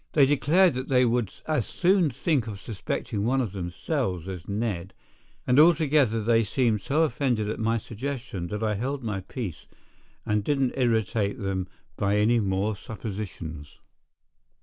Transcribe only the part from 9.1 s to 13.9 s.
peace and didn't irritate them by any more suppositions.